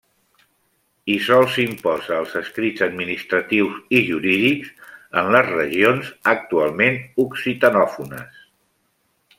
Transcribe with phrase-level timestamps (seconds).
[1.15, 4.73] I sols s'imposa als escrits administratius i jurídics
[5.23, 8.45] en les regions actualment occitanòfones.